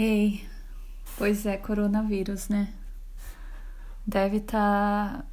Ei, 0.00 0.48
pois 1.16 1.44
é, 1.44 1.56
coronavírus, 1.56 2.48
né? 2.48 2.72
Deve 4.06 4.36
estar. 4.36 5.18
Tá... 5.18 5.24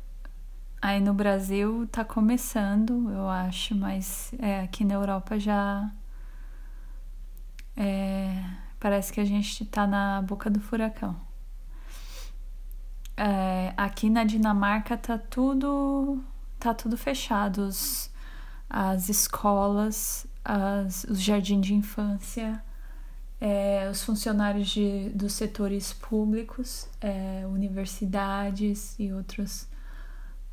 Aí 0.82 1.00
no 1.00 1.14
Brasil 1.14 1.88
tá 1.92 2.04
começando, 2.04 3.12
eu 3.12 3.30
acho, 3.30 3.76
mas 3.76 4.34
é, 4.40 4.62
aqui 4.62 4.84
na 4.84 4.96
Europa 4.96 5.40
já. 5.40 5.92
É, 7.78 8.44
parece 8.80 9.14
que 9.14 9.22
a 9.22 9.26
gente 9.26 9.64
tá 9.66 9.86
na 9.86 10.24
boca 10.24 10.50
do 10.50 10.60
furacão. 10.60 11.16
É, 13.16 13.72
aqui 13.78 14.10
na 14.10 14.24
Dinamarca 14.24 14.98
tá 14.98 15.20
tudo 15.20 16.24
tá 16.60 16.74
tudo 16.74 16.98
fechado 16.98 17.70
as 18.70 19.10
escolas 19.10 20.26
as, 20.44 21.04
os 21.04 21.22
jardins 21.22 21.68
de 21.68 21.76
infância 21.76 22.64
é, 23.40 23.90
os 23.92 24.04
funcionários 24.04 24.70
de, 24.70 25.10
dos 25.10 25.34
setores 25.34 25.94
públicos 25.94 26.88
é, 27.02 27.46
universidades 27.48 28.96
e 28.98 29.12
outras 29.12 29.68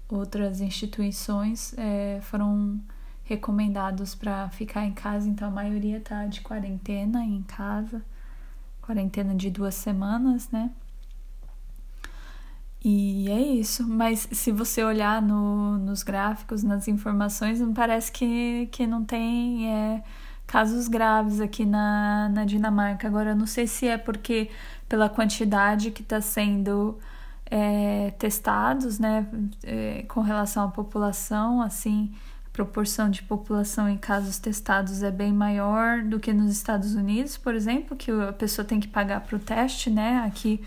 outras 0.08 0.60
instituições 0.60 1.74
é, 1.78 2.20
foram 2.22 2.78
recomendados 3.24 4.14
para 4.14 4.48
ficar 4.50 4.84
em 4.84 4.92
casa. 4.92 5.26
Então 5.26 5.48
a 5.48 5.50
maioria 5.50 6.00
tá 6.00 6.26
de 6.26 6.42
quarentena 6.42 7.24
em 7.24 7.42
casa. 7.42 8.02
Quarentena 8.82 9.34
de 9.34 9.48
duas 9.48 9.74
semanas 9.74 10.50
né? 10.50 10.70
E 12.84 13.30
é 13.30 13.40
isso, 13.40 13.88
mas 13.88 14.28
se 14.32 14.50
você 14.50 14.82
olhar 14.82 15.22
no, 15.22 15.78
nos 15.78 16.02
gráficos, 16.02 16.64
nas 16.64 16.88
informações, 16.88 17.60
não 17.60 17.72
parece 17.72 18.10
que, 18.10 18.68
que 18.72 18.88
não 18.88 19.04
tem 19.04 19.70
é, 19.72 20.02
casos 20.46 20.88
graves 20.88 21.40
aqui 21.40 21.64
na, 21.64 22.28
na 22.28 22.44
Dinamarca. 22.44 23.06
Agora, 23.06 23.30
eu 23.30 23.36
não 23.36 23.46
sei 23.46 23.66
se 23.66 23.86
é 23.86 23.96
porque 23.96 24.50
pela 24.88 25.08
quantidade 25.08 25.90
que 25.90 26.02
está 26.02 26.20
sendo 26.20 26.98
é, 27.46 28.10
testados, 28.18 28.98
né, 28.98 29.26
é, 29.62 30.04
com 30.08 30.20
relação 30.20 30.64
à 30.64 30.68
população, 30.68 31.62
assim, 31.62 32.14
a 32.46 32.50
proporção 32.50 33.10
de 33.10 33.22
população 33.22 33.88
em 33.88 33.96
casos 33.96 34.38
testados 34.38 35.02
é 35.02 35.10
bem 35.10 35.32
maior 35.32 36.02
do 36.02 36.20
que 36.20 36.32
nos 36.32 36.50
Estados 36.52 36.94
Unidos, 36.94 37.36
por 37.36 37.54
exemplo, 37.54 37.96
que 37.96 38.10
a 38.10 38.32
pessoa 38.32 38.64
tem 38.64 38.80
que 38.80 38.88
pagar 38.88 39.20
para 39.20 39.36
o 39.36 39.38
teste, 39.38 39.90
né? 39.90 40.22
Aqui 40.26 40.62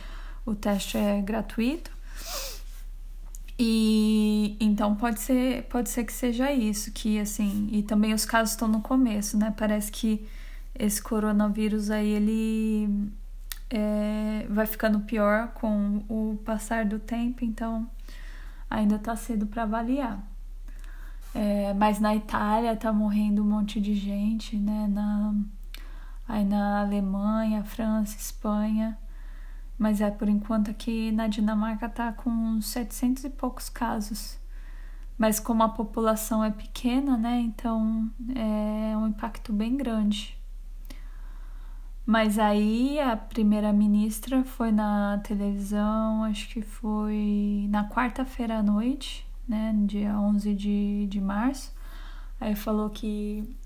o 0.45 0.53
teste 0.55 0.97
é 0.97 1.21
gratuito. 1.21 1.91
E 3.57 4.57
então 4.59 4.95
pode 4.95 5.21
ser, 5.21 5.63
pode 5.63 5.89
ser 5.89 6.03
que 6.03 6.11
seja 6.11 6.51
isso, 6.51 6.91
que 6.91 7.19
assim, 7.19 7.69
e 7.71 7.81
também 7.83 8.13
os 8.13 8.25
casos 8.25 8.51
estão 8.51 8.67
no 8.67 8.81
começo, 8.81 9.37
né? 9.37 9.53
Parece 9.57 9.91
que 9.91 10.27
esse 10.77 11.01
coronavírus 11.01 11.89
aí 11.89 12.09
ele 12.09 13.09
é, 13.69 14.45
vai 14.49 14.65
ficando 14.65 14.99
pior 15.01 15.49
com 15.53 16.03
o 16.09 16.37
passar 16.45 16.85
do 16.85 16.99
tempo, 16.99 17.45
então 17.45 17.89
ainda 18.69 18.99
tá 18.99 19.15
cedo 19.15 19.47
para 19.47 19.63
avaliar. 19.63 20.21
É, 21.33 21.73
mas 21.73 21.99
na 21.99 22.15
Itália 22.15 22.75
tá 22.75 22.91
morrendo 22.93 23.41
um 23.41 23.45
monte 23.45 23.79
de 23.81 23.93
gente, 23.95 24.57
né? 24.57 24.87
Na, 24.89 25.33
aí 26.27 26.43
na 26.45 26.81
Alemanha, 26.81 27.63
França, 27.63 28.17
Espanha 28.17 28.97
mas 29.77 30.01
é 30.01 30.09
por 30.09 30.29
enquanto 30.29 30.71
aqui 30.71 31.11
na 31.11 31.27
Dinamarca 31.27 31.89
tá 31.89 32.11
com 32.11 32.61
700 32.61 33.25
e 33.25 33.29
poucos 33.29 33.69
casos. 33.69 34.39
Mas 35.17 35.39
como 35.39 35.63
a 35.63 35.69
população 35.69 36.43
é 36.43 36.51
pequena, 36.51 37.17
né? 37.17 37.39
Então 37.39 38.09
é 38.35 38.97
um 38.97 39.07
impacto 39.07 39.53
bem 39.53 39.77
grande. 39.77 40.37
Mas 42.05 42.37
aí 42.37 42.99
a 42.99 43.17
primeira 43.17 43.73
ministra 43.73 44.43
foi 44.43 44.71
na 44.71 45.17
televisão, 45.23 46.23
acho 46.23 46.47
que 46.49 46.61
foi 46.61 47.65
na 47.69 47.89
quarta-feira 47.89 48.59
à 48.59 48.63
noite, 48.63 49.25
né, 49.47 49.73
dia 49.87 50.19
11 50.19 50.53
de, 50.53 51.07
de 51.07 51.19
março. 51.19 51.73
Aí 52.39 52.55
falou 52.55 52.91
que 52.91 53.57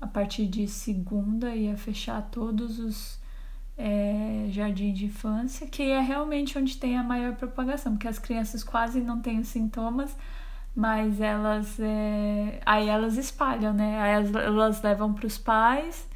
a 0.00 0.06
partir 0.06 0.46
de 0.48 0.66
segunda 0.66 1.54
ia 1.54 1.76
fechar 1.76 2.22
todos 2.22 2.80
os 2.80 3.20
é, 3.78 4.46
jardim 4.50 4.92
de 4.92 5.06
infância, 5.06 5.66
que 5.66 5.82
é 5.82 6.00
realmente 6.00 6.58
onde 6.58 6.76
tem 6.76 6.96
a 6.96 7.02
maior 7.02 7.34
propagação, 7.36 7.92
porque 7.92 8.08
as 8.08 8.18
crianças 8.18 8.64
quase 8.64 9.00
não 9.00 9.20
têm 9.20 9.40
os 9.40 9.48
sintomas, 9.48 10.16
mas 10.74 11.20
elas 11.20 11.78
é, 11.80 12.60
aí 12.64 12.88
elas 12.88 13.16
espalham, 13.16 13.72
né? 13.72 14.00
Aí 14.00 14.12
elas, 14.12 14.34
elas 14.34 14.82
levam 14.82 15.12
para 15.12 15.26
os 15.26 15.38
pais, 15.38 16.08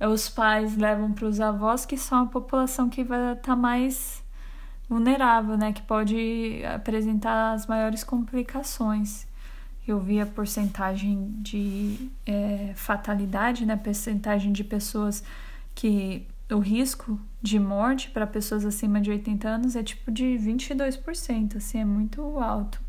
os 0.00 0.28
pais 0.28 0.76
levam 0.76 1.12
para 1.12 1.26
os 1.26 1.40
avós, 1.40 1.84
que 1.84 1.96
são 1.96 2.24
a 2.24 2.26
população 2.26 2.88
que 2.88 3.02
vai 3.04 3.32
estar 3.32 3.42
tá 3.42 3.56
mais 3.56 4.22
vulnerável, 4.88 5.56
né? 5.56 5.72
Que 5.72 5.82
pode 5.82 6.62
apresentar 6.74 7.52
as 7.52 7.66
maiores 7.66 8.04
complicações. 8.04 9.26
Eu 9.86 9.98
vi 10.00 10.20
a 10.20 10.26
porcentagem 10.26 11.34
de 11.38 12.10
é, 12.26 12.72
fatalidade, 12.76 13.66
né? 13.66 13.76
Porcentagem 13.76 14.52
de 14.52 14.64
pessoas 14.64 15.24
que 15.74 16.26
o 16.50 16.58
risco 16.58 17.20
de 17.42 17.58
morte 17.58 18.10
para 18.10 18.26
pessoas 18.26 18.64
acima 18.64 19.00
de 19.00 19.10
80 19.10 19.48
anos 19.48 19.76
é 19.76 19.82
tipo 19.82 20.10
de 20.10 20.24
22%, 20.24 21.56
assim, 21.56 21.78
é 21.78 21.84
muito 21.84 22.38
alto. 22.38 22.80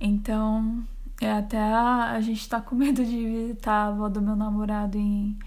Então, 0.00 0.84
é 1.20 1.32
até 1.32 1.58
a, 1.58 2.12
a 2.12 2.20
gente 2.20 2.48
tá 2.48 2.60
com 2.60 2.74
medo 2.74 3.04
de 3.04 3.26
visitar 3.26 3.72
a 3.72 3.86
avó 3.88 4.08
do 4.08 4.22
meu 4.22 4.36
namorado 4.36 4.98
em 4.98 5.38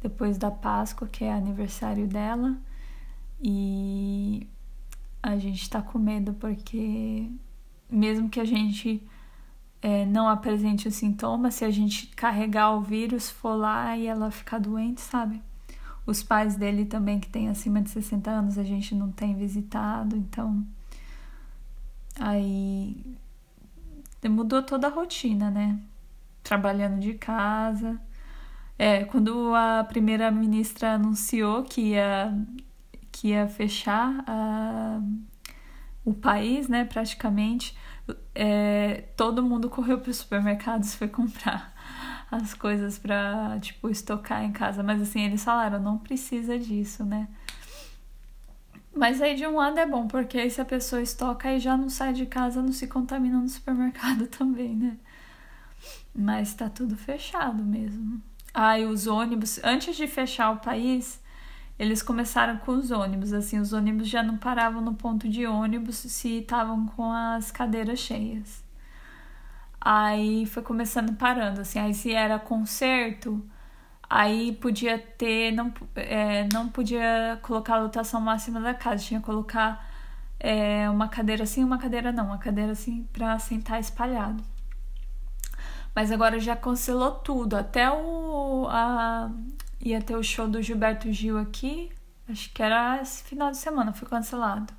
depois 0.00 0.38
da 0.38 0.50
Páscoa, 0.50 1.08
que 1.08 1.24
é 1.24 1.32
aniversário 1.32 2.06
dela. 2.06 2.56
E 3.42 4.46
a 5.22 5.36
gente 5.36 5.68
tá 5.68 5.82
com 5.82 5.98
medo 5.98 6.34
porque 6.34 7.30
mesmo 7.88 8.28
que 8.28 8.40
a 8.40 8.44
gente 8.44 9.06
é, 9.82 10.04
não 10.06 10.28
apresente 10.28 10.88
os 10.88 10.94
sintomas, 10.94 11.54
se 11.54 11.64
a 11.64 11.70
gente 11.70 12.08
carregar 12.08 12.72
o 12.72 12.80
vírus, 12.80 13.30
for 13.30 13.54
lá 13.54 13.96
e 13.96 14.06
ela 14.06 14.30
ficar 14.30 14.58
doente, 14.58 15.00
sabe? 15.00 15.42
Os 16.06 16.22
pais 16.22 16.56
dele 16.56 16.84
também, 16.84 17.20
que 17.20 17.28
tem 17.28 17.48
acima 17.48 17.80
de 17.80 17.90
60 17.90 18.30
anos, 18.30 18.58
a 18.58 18.64
gente 18.64 18.94
não 18.94 19.10
tem 19.10 19.34
visitado, 19.34 20.16
então. 20.16 20.64
Aí. 22.18 22.96
Mudou 24.28 24.62
toda 24.62 24.86
a 24.86 24.90
rotina, 24.90 25.50
né? 25.50 25.78
Trabalhando 26.42 27.00
de 27.00 27.14
casa. 27.14 27.98
É, 28.78 29.04
quando 29.04 29.54
a 29.54 29.84
primeira 29.84 30.30
ministra 30.30 30.94
anunciou 30.94 31.62
que 31.64 31.92
ia, 31.92 32.34
que 33.12 33.28
ia 33.28 33.46
fechar 33.46 34.24
a, 34.26 35.00
o 36.04 36.14
país, 36.14 36.68
né, 36.68 36.84
praticamente, 36.84 37.76
é, 38.34 39.04
todo 39.16 39.42
mundo 39.42 39.68
correu 39.68 39.98
para 40.00 40.10
os 40.10 40.16
supermercados 40.16 40.94
foi 40.94 41.08
comprar 41.08 41.74
as 42.30 42.54
coisas 42.54 42.98
para 42.98 43.58
tipo 43.60 43.88
estocar 43.88 44.44
em 44.44 44.52
casa, 44.52 44.82
mas 44.82 45.02
assim 45.02 45.22
eles 45.22 45.42
falaram 45.42 45.80
não 45.80 45.98
precisa 45.98 46.58
disso, 46.58 47.04
né? 47.04 47.28
Mas 48.94 49.20
aí 49.22 49.34
de 49.34 49.46
um 49.46 49.56
lado 49.56 49.78
é 49.78 49.86
bom, 49.86 50.06
porque 50.06 50.38
aí 50.38 50.50
se 50.50 50.60
a 50.60 50.64
pessoa 50.64 51.02
estoca 51.02 51.52
e 51.52 51.60
já 51.60 51.76
não 51.76 51.88
sai 51.88 52.12
de 52.12 52.26
casa, 52.26 52.62
não 52.62 52.72
se 52.72 52.86
contamina 52.86 53.38
no 53.38 53.48
supermercado 53.48 54.26
também, 54.28 54.74
né? 54.74 54.96
Mas 56.14 56.54
tá 56.54 56.68
tudo 56.68 56.96
fechado 56.96 57.62
mesmo. 57.64 58.20
Ah, 58.52 58.78
e 58.78 58.84
os 58.84 59.06
ônibus, 59.06 59.60
antes 59.62 59.96
de 59.96 60.06
fechar 60.08 60.50
o 60.50 60.58
país, 60.58 61.20
eles 61.78 62.02
começaram 62.02 62.58
com 62.58 62.72
os 62.72 62.90
ônibus, 62.90 63.32
assim, 63.32 63.58
os 63.58 63.72
ônibus 63.72 64.08
já 64.08 64.22
não 64.22 64.36
paravam 64.36 64.82
no 64.82 64.94
ponto 64.94 65.28
de 65.28 65.46
ônibus 65.46 65.96
se 65.96 66.40
estavam 66.40 66.86
com 66.88 67.10
as 67.12 67.50
cadeiras 67.50 68.00
cheias. 68.00 68.62
Aí 69.80 70.44
foi 70.46 70.62
começando 70.62 71.14
parando, 71.16 71.62
assim. 71.62 71.78
Aí 71.78 71.94
se 71.94 72.12
era 72.12 72.38
concerto, 72.38 73.42
aí 74.08 74.52
podia 74.52 74.98
ter, 74.98 75.52
não, 75.52 75.72
é, 75.96 76.46
não 76.52 76.68
podia 76.68 77.38
colocar 77.42 77.76
a 77.76 77.80
lotação 77.80 78.20
máxima 78.20 78.60
da 78.60 78.74
casa, 78.74 79.04
tinha 79.04 79.20
que 79.20 79.26
colocar 79.26 79.88
é, 80.38 80.88
uma 80.90 81.08
cadeira 81.08 81.44
assim, 81.44 81.64
uma 81.64 81.78
cadeira 81.78 82.12
não, 82.12 82.26
uma 82.26 82.38
cadeira 82.38 82.72
assim 82.72 83.04
para 83.12 83.38
sentar 83.38 83.80
espalhado. 83.80 84.42
Mas 85.94 86.12
agora 86.12 86.38
já 86.38 86.56
cancelou 86.56 87.12
tudo, 87.12 87.56
até 87.56 87.90
o. 87.90 88.66
A, 88.70 89.30
ia 89.80 90.00
ter 90.00 90.16
o 90.16 90.22
show 90.22 90.46
do 90.48 90.62
Gilberto 90.62 91.12
Gil 91.12 91.38
aqui, 91.38 91.90
acho 92.28 92.52
que 92.52 92.62
era 92.62 93.00
esse 93.02 93.22
final 93.24 93.50
de 93.50 93.56
semana, 93.56 93.92
foi 93.92 94.08
cancelado. 94.08 94.72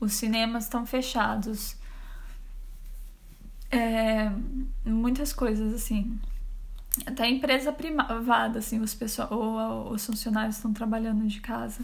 Os 0.00 0.14
cinemas 0.14 0.64
estão 0.64 0.84
fechados 0.86 1.79
é, 3.70 4.30
muitas 4.84 5.32
coisas 5.32 5.72
assim. 5.74 6.18
Até 7.06 7.28
empresa 7.28 7.72
privada, 7.72 8.58
assim, 8.58 8.80
os, 8.80 8.94
pessoal, 8.94 9.28
ou, 9.32 9.92
os 9.92 10.04
funcionários 10.04 10.56
estão 10.56 10.72
trabalhando 10.72 11.26
de 11.26 11.40
casa. 11.40 11.82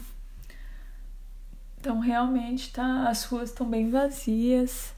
Então 1.79 1.99
realmente 1.99 2.73
tá, 2.73 3.07
as 3.09 3.23
ruas 3.23 3.49
estão 3.49 3.69
bem 3.69 3.89
vazias. 3.89 4.93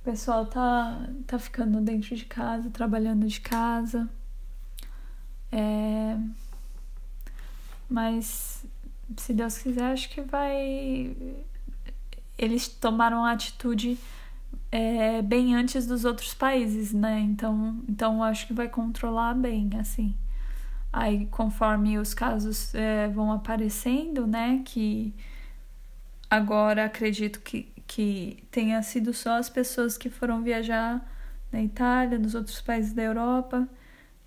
O 0.00 0.04
pessoal 0.04 0.46
tá, 0.46 1.08
tá 1.26 1.38
ficando 1.38 1.80
dentro 1.80 2.16
de 2.16 2.24
casa, 2.24 2.70
trabalhando 2.70 3.26
de 3.26 3.40
casa. 3.40 4.08
É, 5.52 6.18
mas 7.88 8.64
se 9.16 9.32
Deus 9.32 9.58
quiser, 9.58 9.92
acho 9.92 10.10
que 10.10 10.20
vai. 10.20 11.16
Eles 12.36 12.68
tomaram 12.68 13.24
a 13.24 13.32
atitude 13.32 13.98
é, 14.70 15.22
bem 15.22 15.54
antes 15.54 15.86
dos 15.86 16.04
outros 16.04 16.34
países, 16.34 16.92
né? 16.92 17.20
Então, 17.20 17.82
então 17.88 18.22
acho 18.22 18.46
que 18.46 18.52
vai 18.52 18.68
controlar 18.68 19.34
bem, 19.34 19.70
assim. 19.78 20.14
Aí, 20.92 21.26
conforme 21.26 21.98
os 21.98 22.14
casos 22.14 22.74
é, 22.74 23.08
vão 23.08 23.32
aparecendo, 23.32 24.26
né? 24.26 24.62
Que 24.64 25.14
agora 26.30 26.84
acredito 26.84 27.40
que, 27.40 27.72
que 27.86 28.44
tenha 28.50 28.82
sido 28.82 29.12
só 29.14 29.38
as 29.38 29.48
pessoas 29.48 29.96
que 29.98 30.10
foram 30.10 30.42
viajar 30.42 31.04
na 31.52 31.62
Itália, 31.62 32.18
nos 32.18 32.34
outros 32.34 32.60
países 32.60 32.92
da 32.92 33.02
Europa, 33.02 33.68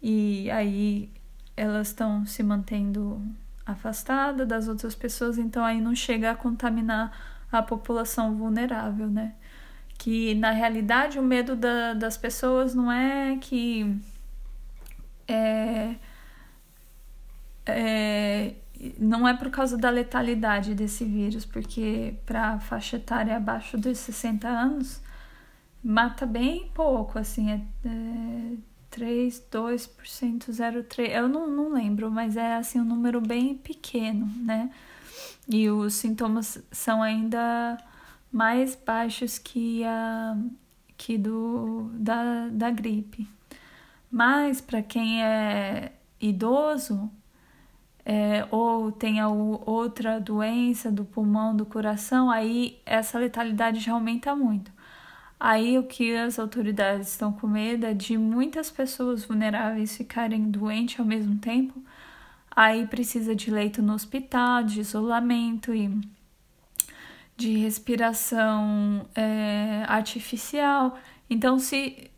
e 0.02 0.50
aí 0.52 1.12
elas 1.56 1.88
estão 1.90 2.26
se 2.26 2.42
mantendo 2.44 3.22
afastadas 3.66 4.48
das 4.48 4.68
outras 4.68 4.96
pessoas, 4.96 5.38
então 5.38 5.64
aí 5.64 5.80
não 5.80 5.96
chega 5.96 6.32
a 6.32 6.36
contaminar 6.36 7.12
a 7.52 7.62
população 7.62 8.36
vulnerável, 8.36 9.08
né? 9.10 9.36
Que 10.02 10.34
na 10.34 10.50
realidade 10.50 11.20
o 11.20 11.22
medo 11.22 11.56
da, 11.56 11.94
das 11.94 12.18
pessoas 12.18 12.74
não 12.74 12.92
é 12.92 13.38
que 13.38 14.02
é, 15.28 15.96
é, 17.68 18.56
não 18.98 19.28
é 19.28 19.38
por 19.38 19.52
causa 19.52 19.78
da 19.78 19.92
letalidade 19.92 20.74
desse 20.74 21.06
vírus, 21.06 21.46
porque 21.46 22.16
para 22.26 22.60
faixa 22.60 22.96
etária 22.96 23.38
abaixo 23.38 23.78
dos 23.78 24.00
60 24.00 24.48
anos 24.48 25.00
mata 25.84 26.26
bem 26.26 26.68
pouco, 26.74 27.20
assim, 27.20 27.52
é, 27.52 27.62
é 27.86 28.58
3, 28.90 29.46
2%, 29.52 30.50
0,3%. 30.50 31.10
Eu 31.12 31.30
não, 31.30 31.48
não 31.48 31.72
lembro, 31.72 32.10
mas 32.10 32.36
é 32.36 32.56
assim 32.56 32.80
um 32.80 32.86
número 32.86 33.22
bem 33.22 33.56
pequeno, 33.56 34.26
né? 34.38 34.72
E 35.48 35.70
os 35.70 35.94
sintomas 35.94 36.58
são 36.72 37.04
ainda 37.04 37.78
mais 38.32 38.76
baixos 38.76 39.38
que 39.38 39.84
a 39.84 40.38
que 40.98 41.18
do 41.18 41.90
da, 41.94 42.48
da 42.50 42.70
gripe. 42.70 43.28
Mas 44.12 44.62
para 44.62 44.82
quem 44.84 45.24
é 45.24 45.92
idoso 46.20 47.10
é, 48.06 48.48
ou 48.52 48.92
tem 48.92 49.20
a 49.20 49.28
outra 49.30 50.20
doença 50.20 50.92
do 50.92 51.06
pulmão, 51.06 51.56
do 51.56 51.66
coração, 51.66 52.30
aí 52.30 52.80
essa 52.86 53.18
letalidade 53.18 53.80
já 53.80 53.94
aumenta 53.94 54.36
muito. 54.36 54.72
Aí 55.40 55.78
o 55.80 55.84
que 55.84 56.16
as 56.16 56.38
autoridades 56.38 57.10
estão 57.10 57.34
com 57.34 57.48
medo 57.48 57.86
é 57.86 57.94
de 57.94 58.18
muitas 58.18 58.70
pessoas 58.70 59.26
vulneráveis 59.26 59.98
ficarem 59.98 60.52
doentes 60.52 61.00
ao 61.00 61.06
mesmo 61.06 61.38
tempo. 61.40 61.82
Aí 62.56 62.86
precisa 62.86 63.36
de 63.36 63.50
leito 63.50 63.82
no 63.82 63.94
hospital, 63.94 64.64
de 64.64 64.82
isolamento 64.82 65.74
e 65.74 65.90
de 67.42 67.58
respiração 67.58 69.08
é, 69.16 69.84
artificial. 69.88 70.98
Então, 71.30 71.58
se 71.60 72.12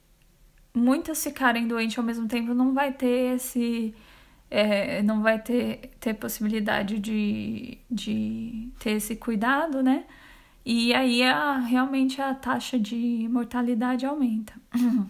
muitas 0.73 1.23
ficarem 1.23 1.67
doentes 1.67 1.97
ao 1.97 2.03
mesmo 2.03 2.27
tempo, 2.27 2.53
não 2.53 2.73
vai 2.73 2.91
ter 2.93 3.35
esse. 3.35 3.93
É, 4.49 5.01
não 5.01 5.23
vai 5.23 5.41
ter, 5.41 5.91
ter 5.99 6.13
possibilidade 6.13 6.99
de, 6.99 7.77
de 7.89 8.69
ter 8.79 8.91
esse 8.91 9.15
cuidado, 9.15 9.81
né? 9.81 10.05
E 10.65 10.93
aí 10.93 11.23
a, 11.23 11.57
realmente 11.59 12.21
a 12.21 12.33
taxa 12.35 12.79
de 12.79 13.27
mortalidade 13.29 14.05
aumenta. 14.05 14.53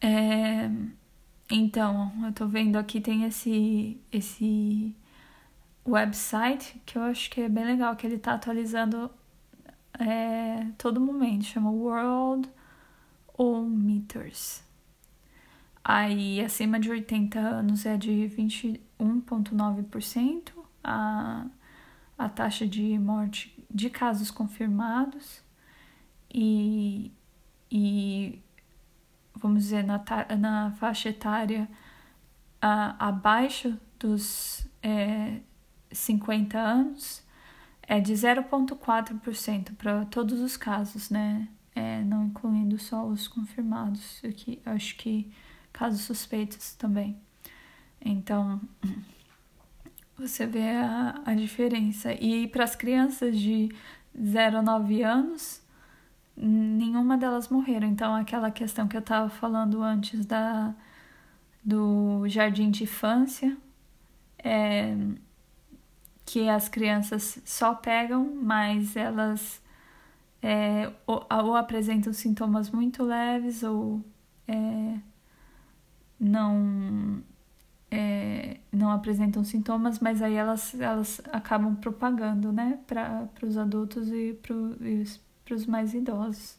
é, 0.00 0.70
então, 1.50 2.12
eu 2.24 2.32
tô 2.32 2.48
vendo 2.48 2.76
aqui 2.76 3.00
tem 3.00 3.24
esse, 3.24 4.00
esse 4.12 4.94
website 5.86 6.80
que 6.86 6.96
eu 6.96 7.02
acho 7.02 7.30
que 7.30 7.42
é 7.42 7.48
bem 7.48 7.64
legal, 7.64 7.94
que 7.96 8.06
ele 8.06 8.18
tá 8.18 8.34
atualizando 8.34 9.10
é, 9.98 10.66
todo 10.78 11.00
momento, 11.00 11.44
chama 11.44 11.70
World 11.70 12.48
Meters. 13.68 14.62
Aí 15.82 16.40
acima 16.40 16.78
de 16.80 16.90
80 16.90 17.38
anos 17.38 17.84
é 17.84 17.96
de 17.96 18.30
21,9%, 18.36 20.52
a, 20.82 21.46
a 22.16 22.28
taxa 22.28 22.66
de 22.66 22.98
morte 22.98 23.54
de 23.70 23.90
casos 23.90 24.30
confirmados 24.30 25.42
e, 26.32 27.12
e 27.70 28.42
vamos 29.34 29.64
dizer, 29.64 29.84
na, 29.84 30.02
na 30.38 30.70
faixa 30.72 31.10
etária 31.10 31.68
a, 32.60 33.08
abaixo 33.08 33.78
dos 33.98 34.66
é, 34.82 35.40
50 35.94 36.58
anos 36.58 37.22
é 37.82 38.00
de 38.00 38.12
0,4% 38.12 39.74
para 39.76 40.04
todos 40.06 40.40
os 40.40 40.56
casos, 40.56 41.10
né? 41.10 41.48
É, 41.74 42.02
não 42.02 42.26
incluindo 42.26 42.78
só 42.78 43.04
os 43.04 43.26
confirmados, 43.26 44.22
aqui, 44.24 44.60
acho 44.64 44.96
que 44.96 45.30
casos 45.72 46.02
suspeitos 46.02 46.74
também. 46.74 47.16
Então, 48.00 48.60
você 50.16 50.46
vê 50.46 50.70
a, 50.70 51.20
a 51.24 51.34
diferença. 51.34 52.12
E 52.12 52.46
para 52.48 52.64
as 52.64 52.76
crianças 52.76 53.38
de 53.38 53.70
0 54.16 54.58
a 54.58 54.62
9 54.62 55.02
anos, 55.02 55.60
nenhuma 56.36 57.16
delas 57.18 57.48
morreram. 57.48 57.88
Então, 57.88 58.14
aquela 58.14 58.50
questão 58.50 58.86
que 58.86 58.96
eu 58.96 59.00
estava 59.00 59.28
falando 59.28 59.82
antes 59.82 60.24
da, 60.24 60.74
do 61.64 62.28
jardim 62.28 62.70
de 62.70 62.84
infância, 62.84 63.56
é, 64.38 64.94
que 66.24 66.48
as 66.48 66.68
crianças 66.68 67.38
só 67.44 67.74
pegam, 67.74 68.34
mas 68.42 68.96
elas 68.96 69.62
é, 70.42 70.92
ou, 71.06 71.26
ou, 71.30 71.56
apresentam 71.56 72.12
sintomas 72.12 72.70
muito 72.70 73.02
leves 73.02 73.62
ou 73.62 74.04
é, 74.46 74.98
não 76.20 77.22
é, 77.90 78.58
não 78.72 78.90
apresentam 78.90 79.44
sintomas, 79.44 80.00
mas 80.00 80.20
aí 80.20 80.34
elas, 80.34 80.78
elas 80.80 81.20
acabam 81.32 81.76
propagando, 81.76 82.52
né, 82.52 82.78
para 82.86 83.28
os 83.42 83.56
adultos 83.56 84.10
e 84.10 84.38
para 84.42 85.54
os 85.54 85.66
mais 85.66 85.94
idosos. 85.94 86.58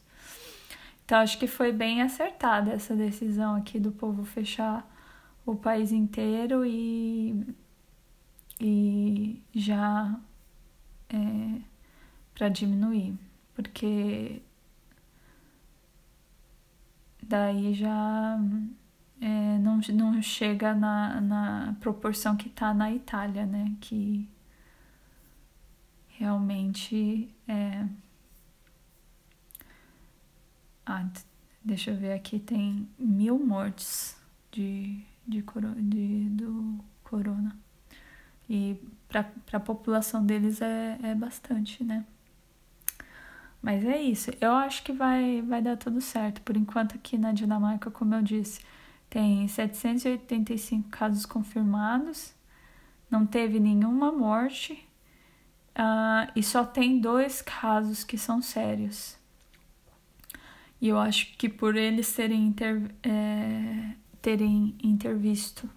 Então, 1.04 1.18
acho 1.20 1.38
que 1.38 1.46
foi 1.46 1.72
bem 1.72 2.02
acertada 2.02 2.72
essa 2.72 2.96
decisão 2.96 3.54
aqui 3.54 3.78
do 3.78 3.92
povo 3.92 4.24
fechar 4.24 4.84
o 5.44 5.54
país 5.54 5.92
inteiro 5.92 6.64
e, 6.64 7.46
e 8.60 9.42
já 9.54 10.18
é, 11.08 11.60
para 12.34 12.48
diminuir, 12.48 13.14
porque 13.54 14.42
daí 17.22 17.74
já 17.74 18.38
é, 19.20 19.58
não, 19.58 19.80
não 19.94 20.22
chega 20.22 20.74
na, 20.74 21.20
na 21.20 21.76
proporção 21.80 22.36
que 22.36 22.48
está 22.48 22.72
na 22.74 22.90
Itália, 22.92 23.46
né? 23.46 23.74
Que 23.80 24.28
realmente 26.08 27.34
é. 27.48 27.86
Ah, 30.84 31.08
deixa 31.64 31.90
eu 31.90 31.96
ver 31.96 32.12
aqui, 32.12 32.38
tem 32.38 32.88
mil 32.98 33.38
mortes 33.38 34.16
de, 34.52 35.02
de, 35.26 35.42
de 35.42 36.28
do 36.30 36.78
corona. 37.02 37.65
E 38.48 38.76
para 39.08 39.26
a 39.52 39.60
população 39.60 40.24
deles 40.24 40.60
é, 40.60 40.98
é 41.02 41.14
bastante, 41.14 41.82
né? 41.82 42.04
Mas 43.62 43.84
é 43.84 44.00
isso. 44.00 44.30
Eu 44.40 44.52
acho 44.52 44.82
que 44.82 44.92
vai, 44.92 45.42
vai 45.42 45.60
dar 45.60 45.76
tudo 45.76 46.00
certo. 46.00 46.40
Por 46.42 46.56
enquanto, 46.56 46.94
aqui 46.94 47.18
na 47.18 47.32
Dinamarca, 47.32 47.90
como 47.90 48.14
eu 48.14 48.22
disse, 48.22 48.60
tem 49.10 49.46
785 49.48 50.88
casos 50.88 51.26
confirmados, 51.26 52.34
não 53.10 53.26
teve 53.26 53.58
nenhuma 53.58 54.12
morte 54.12 54.72
uh, 55.76 56.30
e 56.34 56.42
só 56.42 56.64
tem 56.64 57.00
dois 57.00 57.42
casos 57.42 58.04
que 58.04 58.18
são 58.18 58.42
sérios. 58.42 59.16
E 60.80 60.88
eu 60.88 60.98
acho 60.98 61.36
que 61.36 61.48
por 61.48 61.76
eles 61.76 62.12
terem, 62.14 62.46
inter, 62.46 62.90
é, 63.02 63.92
terem 64.20 64.76
intervisto 64.82 65.68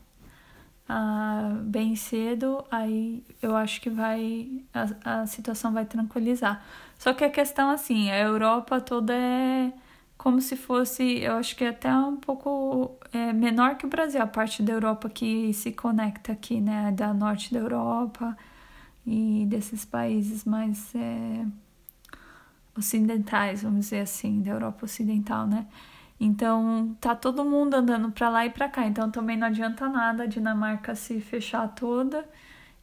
uh, 0.90 1.56
bem 1.62 1.96
cedo, 1.96 2.64
aí 2.72 3.24
eu 3.42 3.56
acho 3.56 3.80
que 3.82 3.90
vai 3.90 4.64
a, 4.74 5.22
a 5.22 5.28
situação 5.28 5.72
vai 5.72 5.86
tranquilizar. 5.86 6.64
Só 6.98 7.14
que 7.14 7.24
a 7.24 7.30
questão 7.30 7.70
assim, 7.70 8.10
a 8.10 8.20
Europa 8.20 8.82
toda 8.82 9.14
é 9.14 9.72
como 10.18 10.42
se 10.42 10.58
fosse, 10.58 11.20
eu 11.20 11.38
acho 11.38 11.56
que 11.56 11.64
é 11.64 11.70
até 11.70 11.94
um 11.96 12.18
pouco 12.18 12.98
é, 13.14 13.32
menor 13.32 13.76
que 13.78 13.86
o 13.86 13.90
Brasil, 13.90 14.22
a 14.22 14.28
parte 14.28 14.62
da 14.62 14.74
Europa 14.74 15.10
que 15.10 15.54
se 15.54 15.72
conecta 15.72 16.34
aqui, 16.34 16.60
né, 16.60 16.92
da 16.92 17.14
norte 17.14 17.54
da 17.54 17.60
Europa 17.62 18.36
e 19.08 19.46
desses 19.48 19.86
países 19.86 20.44
mais 20.44 20.94
é, 20.94 21.46
ocidentais, 22.78 23.64
vamos 23.64 23.86
dizer 23.86 24.02
assim, 24.02 24.42
da 24.42 24.52
Europa 24.52 24.86
ocidental, 24.86 25.48
né? 25.48 25.66
Então 26.20 26.98
tá 27.00 27.16
todo 27.16 27.46
mundo 27.46 27.76
andando 27.76 28.12
para 28.12 28.30
lá 28.30 28.46
e 28.46 28.50
para 28.50 28.68
cá, 28.70 28.86
então 28.86 29.10
também 29.10 29.38
não 29.38 29.48
adianta 29.48 29.88
nada 29.88 30.24
a 30.24 30.28
Dinamarca 30.28 30.94
se 30.96 31.22
fechar 31.22 31.68
toda 31.70 32.28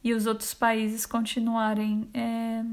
e 0.02 0.14
os 0.14 0.26
outros 0.26 0.55
países 0.55 1.05
continuarem 1.05 2.09
é, 2.14 2.64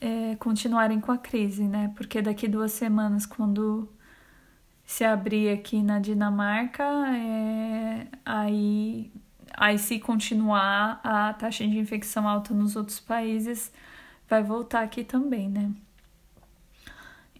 é, 0.00 0.36
continuarem 0.36 1.00
com 1.00 1.12
a 1.12 1.18
crise, 1.18 1.64
né? 1.64 1.92
Porque 1.94 2.22
daqui 2.22 2.48
duas 2.48 2.72
semanas, 2.72 3.26
quando 3.26 3.88
se 4.84 5.04
abrir 5.04 5.50
aqui 5.50 5.82
na 5.82 5.98
Dinamarca, 6.00 6.84
é, 6.84 8.08
aí, 8.24 9.12
aí 9.56 9.78
se 9.78 10.00
continuar 10.00 11.00
a 11.04 11.32
taxa 11.34 11.66
de 11.66 11.78
infecção 11.78 12.26
alta 12.28 12.54
nos 12.54 12.76
outros 12.76 12.98
países, 12.98 13.72
vai 14.28 14.42
voltar 14.42 14.82
aqui 14.82 15.04
também, 15.04 15.48
né? 15.48 15.70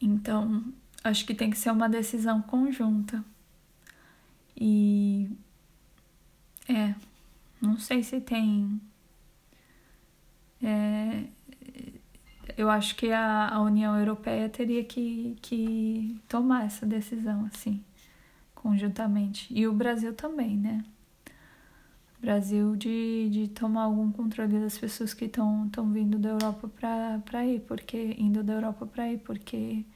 Então, 0.00 0.64
acho 1.02 1.24
que 1.26 1.34
tem 1.34 1.50
que 1.50 1.58
ser 1.58 1.70
uma 1.70 1.88
decisão 1.88 2.42
conjunta. 2.42 3.24
E 4.56 5.30
é, 6.68 6.94
não 7.60 7.78
sei 7.78 8.02
se 8.02 8.20
tem. 8.20 8.80
É, 10.62 11.24
eu 12.56 12.68
acho 12.68 12.94
que 12.96 13.10
a, 13.10 13.48
a 13.48 13.60
União 13.62 13.98
Europeia 13.98 14.48
teria 14.48 14.84
que, 14.84 15.36
que 15.40 16.20
tomar 16.28 16.66
essa 16.66 16.84
decisão, 16.86 17.48
assim, 17.52 17.82
conjuntamente. 18.54 19.46
E 19.52 19.66
o 19.66 19.72
Brasil 19.72 20.14
também, 20.14 20.56
né? 20.56 20.84
O 22.18 22.20
Brasil 22.20 22.76
de, 22.76 23.30
de 23.30 23.48
tomar 23.48 23.84
algum 23.84 24.12
controle 24.12 24.58
das 24.60 24.76
pessoas 24.76 25.14
que 25.14 25.24
estão 25.24 25.70
vindo 25.92 26.18
da 26.18 26.30
Europa 26.30 26.68
para 26.68 27.46
ir, 27.46 27.60
porque 27.60 28.14
indo 28.18 28.42
da 28.42 28.52
Europa 28.54 28.86
para 28.86 29.10
ir, 29.10 29.18
porque 29.20 29.86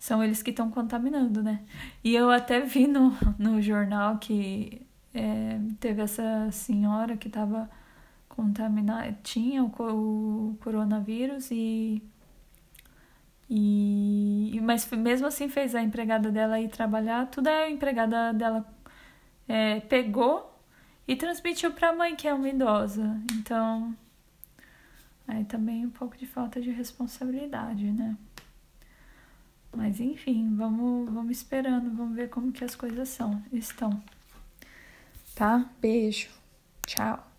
são 0.00 0.24
eles 0.24 0.42
que 0.42 0.48
estão 0.48 0.70
contaminando, 0.70 1.42
né? 1.42 1.60
E 2.02 2.14
eu 2.14 2.30
até 2.30 2.60
vi 2.60 2.86
no, 2.86 3.12
no 3.38 3.60
jornal 3.60 4.16
que 4.16 4.80
é, 5.12 5.60
teve 5.78 6.00
essa 6.00 6.50
senhora 6.50 7.18
que 7.18 7.28
estava 7.28 7.70
contaminada, 8.26 9.14
tinha 9.22 9.62
o, 9.62 9.66
o, 9.68 10.56
coronavírus 10.62 11.50
e, 11.50 12.02
e. 13.48 14.58
Mas 14.62 14.90
mesmo 14.90 15.26
assim 15.26 15.50
fez 15.50 15.74
a 15.74 15.82
empregada 15.82 16.32
dela 16.32 16.58
ir 16.58 16.68
trabalhar, 16.70 17.26
tudo 17.26 17.48
a 17.48 17.68
empregada 17.68 18.32
dela 18.32 18.66
é, 19.46 19.80
pegou 19.80 20.58
e 21.06 21.14
transmitiu 21.14 21.72
para 21.72 21.90
a 21.90 21.92
mãe, 21.92 22.16
que 22.16 22.26
é 22.26 22.32
uma 22.32 22.48
idosa. 22.48 23.20
Então. 23.32 23.94
Aí 25.28 25.44
também 25.44 25.86
um 25.86 25.90
pouco 25.90 26.16
de 26.16 26.26
falta 26.26 26.60
de 26.60 26.70
responsabilidade, 26.70 27.92
né? 27.92 28.16
Mas 29.74 30.00
enfim, 30.00 30.54
vamos, 30.56 31.12
vamos 31.12 31.30
esperando, 31.30 31.94
vamos 31.96 32.16
ver 32.16 32.28
como 32.28 32.52
que 32.52 32.64
as 32.64 32.74
coisas 32.74 33.08
são, 33.08 33.42
estão. 33.52 34.02
Tá? 35.34 35.70
Beijo. 35.80 36.28
Tchau. 36.86 37.29